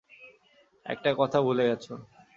একটা 0.85 1.09
কথা 1.17 1.37
ভুলে 1.41 1.63
গেছ। 1.69 1.85